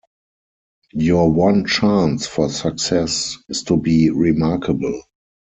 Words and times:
Your 0.93 1.31
one 1.31 1.67
chance 1.67 2.25
for 2.25 2.49
success 2.49 3.37
is 3.49 3.61
to 3.65 3.77
be 3.77 4.09
remarkable. 4.09 4.99